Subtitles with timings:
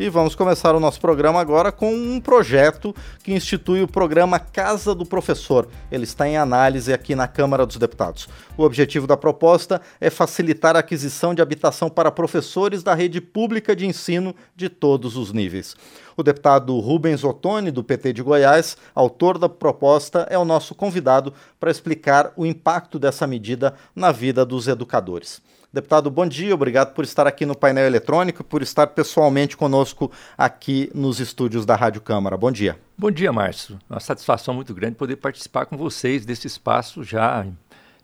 [0.00, 4.94] E vamos começar o nosso programa agora com um projeto que institui o programa Casa
[4.94, 5.68] do Professor.
[5.92, 8.26] Ele está em análise aqui na Câmara dos Deputados.
[8.56, 13.76] O objetivo da proposta é facilitar a aquisição de habitação para professores da rede pública
[13.76, 15.76] de ensino de todos os níveis.
[16.16, 21.34] O deputado Rubens Ottoni, do PT de Goiás, autor da proposta, é o nosso convidado
[21.60, 25.42] para explicar o impacto dessa medida na vida dos educadores.
[25.72, 30.90] Deputado, bom dia, obrigado por estar aqui no painel eletrônico, por estar pessoalmente conosco aqui
[30.92, 32.36] nos estúdios da Rádio Câmara.
[32.36, 32.76] Bom dia.
[32.98, 33.78] Bom dia, Márcio.
[33.88, 37.46] Uma satisfação muito grande poder participar com vocês desse espaço já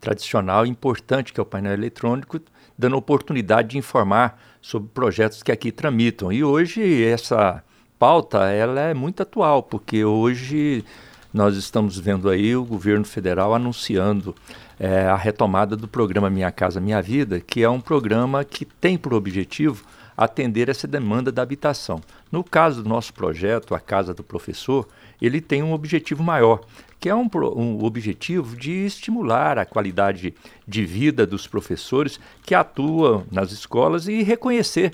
[0.00, 2.40] tradicional e importante que é o painel eletrônico,
[2.76, 6.32] dando oportunidade de informar sobre projetos que aqui tramitam.
[6.32, 7.62] E hoje essa
[7.96, 10.84] pauta ela é muito atual, porque hoje
[11.32, 14.34] nós estamos vendo aí o governo federal anunciando
[14.82, 18.98] é, a retomada do programa Minha Casa Minha Vida, que é um programa que tem
[18.98, 19.84] por objetivo
[20.16, 22.00] atender essa demanda da habitação.
[22.32, 24.88] No caso do nosso projeto, a Casa do Professor,
[25.20, 26.62] ele tem um objetivo maior,
[26.98, 30.34] que é um, um objetivo de estimular a qualidade
[30.66, 34.92] de vida dos professores que atuam nas escolas e reconhecer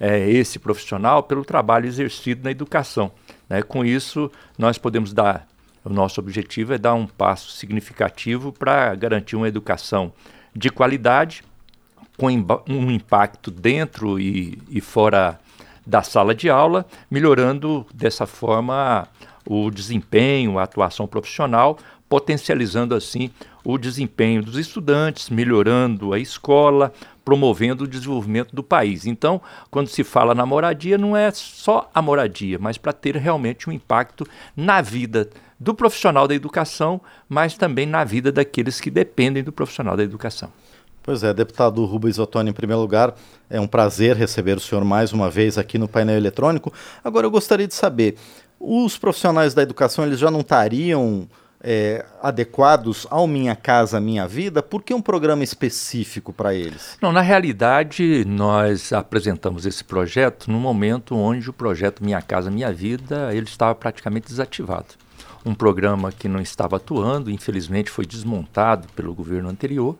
[0.00, 3.12] é, esse profissional pelo trabalho exercido na educação.
[3.48, 3.62] Né?
[3.62, 5.46] Com isso, nós podemos dar
[5.88, 10.12] o nosso objetivo é dar um passo significativo para garantir uma educação
[10.54, 11.42] de qualidade,
[12.16, 15.40] com um impacto dentro e, e fora
[15.86, 19.08] da sala de aula, melhorando dessa forma
[19.46, 21.78] o desempenho, a atuação profissional,
[22.08, 23.30] potencializando assim
[23.64, 26.92] o desempenho dos estudantes, melhorando a escola,
[27.24, 29.06] promovendo o desenvolvimento do país.
[29.06, 33.68] Então, quando se fala na moradia, não é só a moradia, mas para ter realmente
[33.68, 35.28] um impacto na vida
[35.60, 40.50] do profissional da educação, mas também na vida daqueles que dependem do profissional da educação.
[41.02, 43.14] Pois é, deputado Rubens Ottoni, em primeiro lugar,
[43.48, 46.72] é um prazer receber o senhor mais uma vez aqui no painel eletrônico.
[47.02, 48.16] Agora, eu gostaria de saber,
[48.60, 51.28] os profissionais da educação, eles já não estariam
[51.60, 54.62] é, adequados ao Minha Casa Minha Vida?
[54.62, 56.96] Por que um programa específico para eles?
[57.02, 62.72] Não, na realidade, nós apresentamos esse projeto no momento onde o projeto Minha Casa Minha
[62.72, 64.94] Vida ele estava praticamente desativado
[65.44, 69.96] um programa que não estava atuando, infelizmente foi desmontado pelo governo anterior.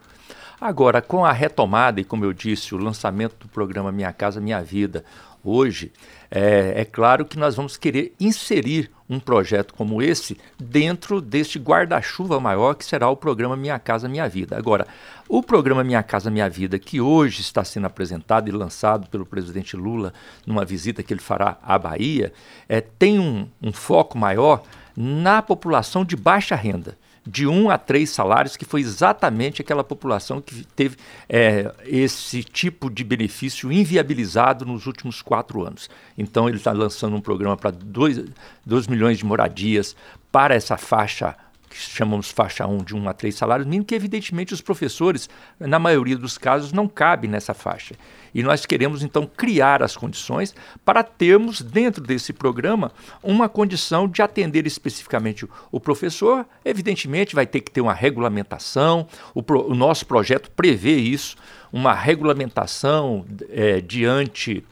[0.61, 4.61] Agora, com a retomada e, como eu disse, o lançamento do programa Minha Casa Minha
[4.61, 5.05] Vida
[5.43, 5.93] hoje,
[6.31, 12.39] é, é, claro que nós vamos querer inserir um projeto como esse dentro deste guarda-chuva
[12.39, 14.57] maior que será o programa Minha Casa Minha Vida.
[14.57, 14.87] Agora,
[15.29, 19.77] o programa Minha Casa Minha Vida, que hoje está sendo apresentado e lançado pelo presidente
[19.77, 20.13] Lula
[20.47, 22.33] numa visita que ele fará à Bahia,
[22.69, 24.63] é, tem um, um foco maior
[24.97, 30.41] na população de baixa renda, de um a três salários, que foi exatamente aquela população
[30.41, 30.97] que teve
[31.29, 35.91] é, esse tipo de benefício inviabilizado nos últimos quatro anos.
[36.17, 39.95] Então, ele está lançando um programa para 2 milhões de moradias
[40.31, 41.37] para essa faixa
[41.69, 45.79] que chamamos faixa 1 de 1 a 3 salários mínimos, que evidentemente os professores, na
[45.79, 47.95] maioria dos casos, não cabem nessa faixa.
[48.35, 52.93] E nós queremos então criar as condições para termos dentro desse programa
[53.23, 56.47] uma condição de atender especificamente o professor.
[56.65, 61.37] Evidentemente vai ter que ter uma regulamentação, o, pro, o nosso projeto prevê isso,
[61.73, 64.65] uma regulamentação é, diante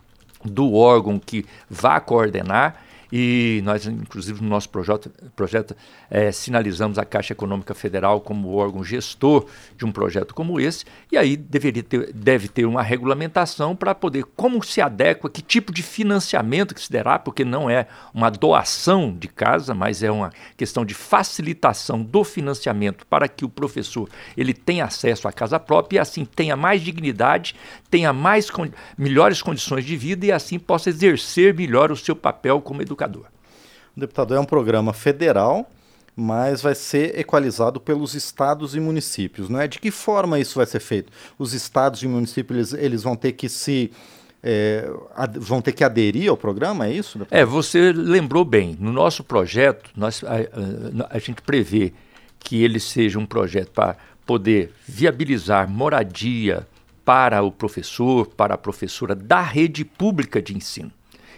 [0.45, 5.77] do órgão que vá coordenar e nós, inclusive, no nosso projeto, projeto
[6.11, 9.47] é, sinalizamos a Caixa Econômica Federal como órgão gestor
[9.77, 14.25] de um projeto como esse, e aí deveria ter, deve ter uma regulamentação para poder,
[14.37, 19.15] como se adequa, que tipo de financiamento que se derá, porque não é uma doação
[19.17, 24.53] de casa, mas é uma questão de facilitação do financiamento para que o professor ele
[24.53, 27.55] tenha acesso à casa própria e assim tenha mais dignidade,
[27.91, 28.51] tenha mais
[28.99, 33.27] melhores condições de vida e assim possa exercer melhor o seu papel como educador educador.
[33.97, 35.71] O deputado é um programa federal,
[36.15, 39.69] mas vai ser equalizado pelos estados e municípios, não é?
[39.69, 41.13] De que forma isso vai ser feito?
[41.39, 43.91] Os estados e municípios eles, eles vão ter que se
[44.43, 44.89] é,
[45.39, 47.19] vão ter que aderir ao programa, é isso?
[47.19, 47.39] Deputado?
[47.39, 48.77] É, você lembrou bem.
[48.79, 51.93] No nosso projeto, nós, a, a, a gente prevê
[52.39, 56.67] que ele seja um projeto para poder viabilizar moradia
[57.05, 60.93] para o professor, para a professora da rede pública de ensino.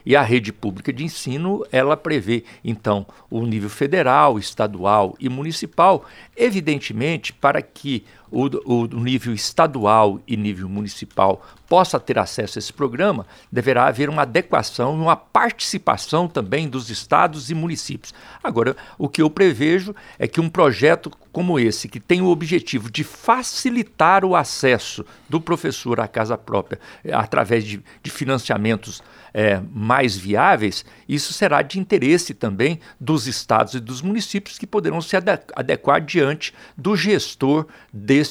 [0.09, 6.07] E a rede pública de ensino, ela prevê, então, o nível federal, estadual e municipal,
[6.35, 12.73] evidentemente, para que o, o, nível estadual e nível municipal possa ter acesso a esse
[12.73, 18.15] programa, deverá haver uma adequação e uma participação também dos estados e municípios.
[18.43, 22.91] Agora, o que eu prevejo é que um projeto como esse, que tem o objetivo
[22.91, 29.03] de facilitar o acesso do professor à casa própria eh, através de, de financiamentos
[29.33, 35.01] é, mais viáveis, isso será de interesse também dos estados e dos municípios que poderão
[35.01, 37.67] se adequar diante do gestor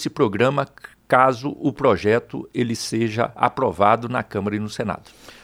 [0.10, 0.68] programa
[1.08, 5.04] caso o projeto ele seja aprovado na Câmara e no Senado.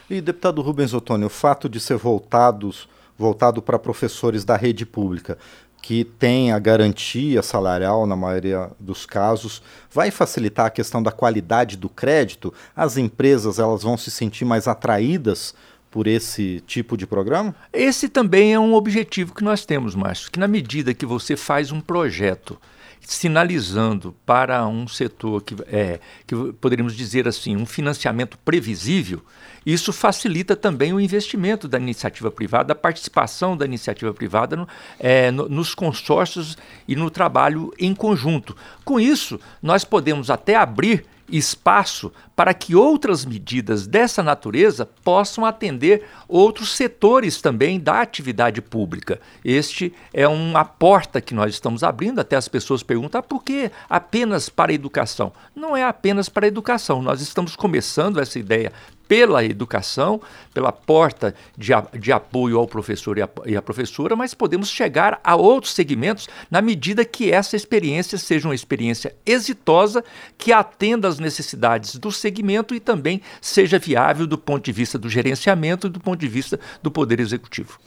[0.10, 2.88] E deputado Rubens Ottoni, o fato de ser voltados
[3.18, 5.38] voltado para professores da rede pública
[5.82, 9.62] que tem a garantia salarial na maioria dos casos,
[9.92, 12.54] vai facilitar a questão da qualidade do crédito?
[12.74, 15.54] As empresas elas vão se sentir mais atraídas
[15.92, 17.54] por esse tipo de programa?
[17.74, 21.70] Esse também é um objetivo que nós temos, Márcio, que na medida que você faz
[21.70, 22.58] um projeto
[23.06, 29.22] sinalizando para um setor que, é, que poderíamos dizer assim, um financiamento previsível,
[29.66, 34.68] isso facilita também o investimento da iniciativa privada, a participação da iniciativa privada no,
[35.00, 36.58] é, no, nos consórcios
[36.88, 38.56] e no trabalho em conjunto.
[38.84, 41.06] Com isso, nós podemos até abrir
[41.38, 49.20] espaço para que outras medidas dessa natureza possam atender outros setores também da atividade pública.
[49.44, 53.72] Este é uma porta que nós estamos abrindo, até as pessoas perguntam ah, por que
[53.90, 55.32] apenas para a educação?
[55.56, 58.72] Não é apenas para a educação, nós estamos começando essa ideia
[59.08, 60.22] pela educação,
[60.54, 65.20] pela porta de, de apoio ao professor e, a, e à professora, mas podemos chegar
[65.24, 70.04] a outros segmentos na medida que essa experiência seja uma experiência exitosa,
[70.38, 75.10] que atenda às necessidades do segmento e também seja viável do ponto de vista do
[75.10, 77.80] gerenciamento e do ponto de vista do Poder Executivo.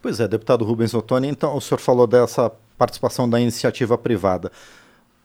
[0.00, 4.52] Pois é, deputado Rubens Ottoni, então o senhor falou dessa participação da iniciativa privada.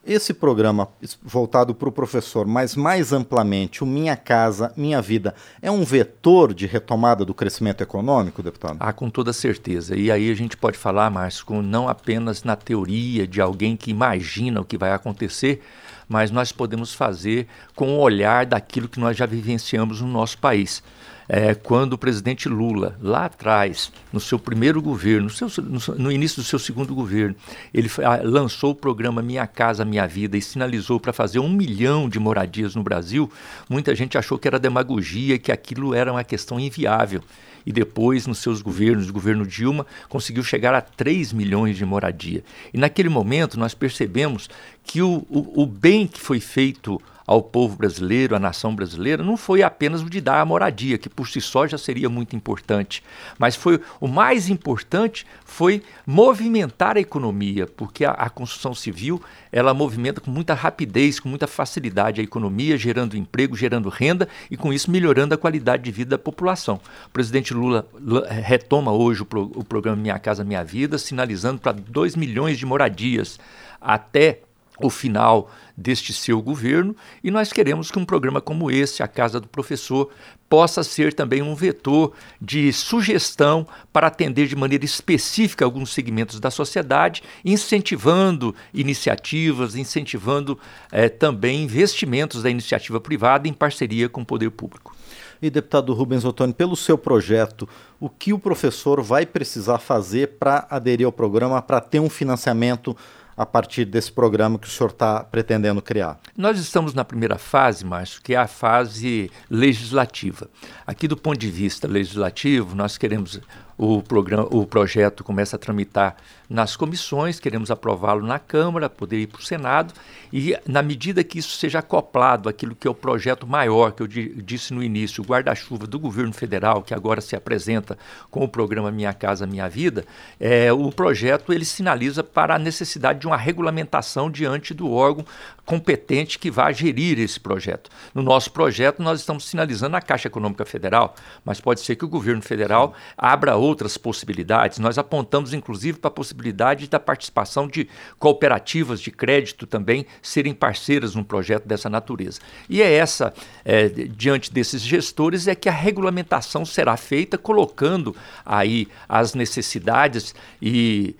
[0.05, 0.89] Esse programa
[1.21, 6.53] voltado para o professor, mas mais amplamente, o Minha Casa, Minha Vida, é um vetor
[6.53, 8.75] de retomada do crescimento econômico, deputado?
[8.81, 9.95] Ah, com toda certeza.
[9.95, 14.59] E aí a gente pode falar, Márcio, não apenas na teoria de alguém que imagina
[14.59, 15.63] o que vai acontecer,
[16.09, 20.83] mas nós podemos fazer com o olhar daquilo que nós já vivenciamos no nosso país
[21.27, 26.11] é, quando o presidente Lula, lá atrás, no seu primeiro governo, no, seu, no, no
[26.11, 27.35] início do seu segundo governo,
[27.73, 32.09] ele ah, lançou o programa Minha Casa Minha Vida e sinalizou para fazer um milhão
[32.09, 33.31] de moradias no Brasil,
[33.69, 37.21] muita gente achou que era demagogia, que aquilo era uma questão inviável.
[37.65, 42.43] E depois, nos seus governos, o governo Dilma, conseguiu chegar a 3 milhões de moradia.
[42.73, 44.49] E naquele momento nós percebemos
[44.83, 49.37] que o, o, o bem que foi feito ao povo brasileiro, à nação brasileira, não
[49.37, 53.03] foi apenas o de dar a moradia, que por si só já seria muito importante,
[53.37, 59.21] mas foi o mais importante foi movimentar a economia, porque a, a construção civil
[59.51, 64.57] ela movimenta com muita rapidez, com muita facilidade a economia, gerando emprego, gerando renda e
[64.57, 66.81] com isso melhorando a qualidade de vida da população.
[67.05, 67.87] O presidente Lula
[68.27, 72.65] retoma hoje o, pro, o programa Minha Casa Minha Vida, sinalizando para 2 milhões de
[72.65, 73.39] moradias
[73.79, 74.39] até
[74.79, 79.39] o final deste seu governo e nós queremos que um programa como esse, a Casa
[79.39, 80.09] do Professor,
[80.49, 86.51] possa ser também um vetor de sugestão para atender de maneira específica alguns segmentos da
[86.51, 90.59] sociedade, incentivando iniciativas, incentivando
[90.91, 94.95] eh, também investimentos da iniciativa privada em parceria com o poder público.
[95.41, 97.67] E deputado Rubens Ottoni, pelo seu projeto,
[97.99, 102.95] o que o professor vai precisar fazer para aderir ao programa, para ter um financiamento
[103.35, 106.19] a partir desse programa que o senhor está pretendendo criar?
[106.37, 110.49] Nós estamos na primeira fase, Márcio, que é a fase legislativa.
[110.85, 113.39] Aqui, do ponto de vista legislativo, nós queremos
[113.83, 116.15] o, programa, o projeto começa a tramitar
[116.49, 119.93] nas comissões, queremos aprová-lo na Câmara, poder ir para o Senado,
[120.31, 124.07] e na medida que isso seja acoplado àquilo que é o projeto maior, que eu
[124.07, 127.97] disse no início, o guarda-chuva do governo federal, que agora se apresenta
[128.29, 130.05] com o programa Minha Casa Minha Vida,
[130.39, 135.25] é, o projeto ele sinaliza para a necessidade de uma regulamentação diante do órgão
[135.65, 137.89] competente que vai gerir esse projeto.
[138.13, 142.09] No nosso projeto, nós estamos sinalizando a Caixa Econômica Federal, mas pode ser que o
[142.09, 144.77] governo federal abra outras possibilidades.
[144.79, 147.89] Nós apontamos, inclusive, para a possibilidade da participação de
[148.19, 152.39] cooperativas de crédito também serem parceiras num projeto dessa natureza.
[152.69, 153.33] E é essa,
[153.65, 158.15] é, diante desses gestores, é que a regulamentação será feita colocando
[158.45, 161.15] aí as necessidades e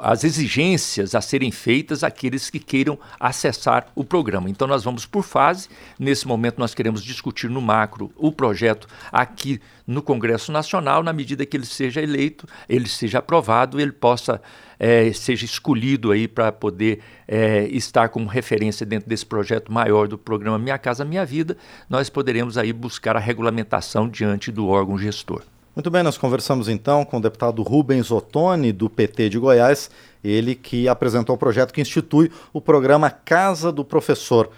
[0.00, 4.48] as exigências a serem feitas àqueles que queiram acessar o programa.
[4.48, 5.68] Então nós vamos por fase.
[5.98, 11.46] Nesse momento nós queremos discutir no macro o projeto aqui no Congresso Nacional, na medida
[11.46, 14.40] que ele seja eleito, ele seja aprovado, ele possa
[14.78, 20.16] é, seja escolhido aí para poder é, estar como referência dentro desse projeto maior do
[20.16, 21.56] programa Minha Casa Minha Vida,
[21.88, 25.42] nós poderemos aí buscar a regulamentação diante do órgão gestor.
[25.78, 29.88] Muito bem, nós conversamos então com o deputado Rubens Ottoni, do PT de Goiás,
[30.24, 34.50] ele que apresentou o projeto que institui o programa Casa do Professor,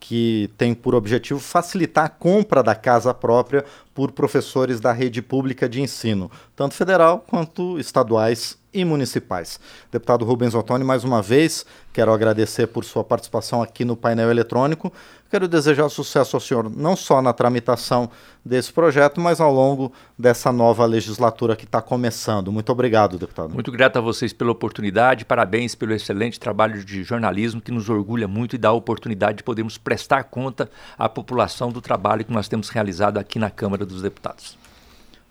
[0.00, 3.64] que tem por objetivo facilitar a compra da casa própria
[3.94, 9.60] por professores da rede pública de ensino, tanto federal quanto estaduais e municipais.
[9.90, 14.92] Deputado Rubens Ottoni, mais uma vez, quero agradecer por sua participação aqui no painel eletrônico.
[15.30, 18.10] Quero desejar sucesso ao senhor, não só na tramitação
[18.44, 22.52] desse projeto, mas ao longo dessa nova legislatura que está começando.
[22.52, 23.52] Muito obrigado, deputado.
[23.52, 28.28] Muito grato a vocês pela oportunidade, parabéns pelo excelente trabalho de jornalismo que nos orgulha
[28.28, 32.48] muito e dá a oportunidade de podermos prestar conta à população do trabalho que nós
[32.48, 34.56] temos realizado aqui na Câmara dos Deputados.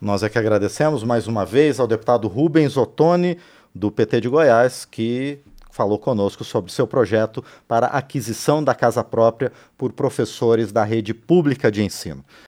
[0.04, 3.38] Nós é que agradecemos mais uma vez ao deputado Rubens Ottoni,
[3.74, 5.40] do PT de Goiás, que
[5.72, 11.72] falou conosco sobre seu projeto para aquisição da casa própria por professores da rede pública
[11.72, 12.22] de ensino.